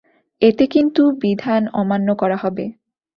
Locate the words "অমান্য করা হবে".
1.73-2.65